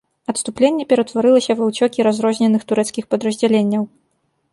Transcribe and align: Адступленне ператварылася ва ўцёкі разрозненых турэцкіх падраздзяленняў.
Адступленне 0.31 0.85
ператварылася 0.93 1.55
ва 1.59 1.67
ўцёкі 1.71 2.05
разрозненых 2.07 2.65
турэцкіх 2.71 3.03
падраздзяленняў. 3.13 3.83